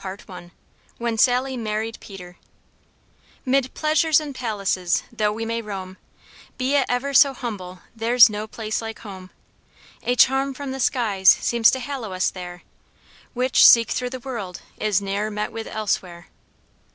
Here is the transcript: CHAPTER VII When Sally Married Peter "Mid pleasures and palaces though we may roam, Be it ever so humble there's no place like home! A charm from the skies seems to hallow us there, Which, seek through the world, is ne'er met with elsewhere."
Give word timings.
CHAPTER 0.03 0.33
VII 0.39 0.51
When 0.97 1.15
Sally 1.15 1.55
Married 1.55 1.99
Peter 2.01 2.37
"Mid 3.45 3.71
pleasures 3.75 4.19
and 4.19 4.33
palaces 4.33 5.03
though 5.11 5.31
we 5.31 5.45
may 5.45 5.61
roam, 5.61 5.97
Be 6.57 6.73
it 6.73 6.87
ever 6.89 7.13
so 7.13 7.35
humble 7.35 7.81
there's 7.95 8.27
no 8.27 8.47
place 8.47 8.81
like 8.81 8.97
home! 8.97 9.29
A 10.01 10.15
charm 10.15 10.55
from 10.55 10.71
the 10.71 10.79
skies 10.79 11.29
seems 11.29 11.69
to 11.69 11.79
hallow 11.79 12.13
us 12.13 12.31
there, 12.31 12.63
Which, 13.35 13.63
seek 13.63 13.91
through 13.91 14.09
the 14.09 14.19
world, 14.19 14.63
is 14.79 15.03
ne'er 15.03 15.29
met 15.29 15.51
with 15.51 15.67
elsewhere." 15.67 16.29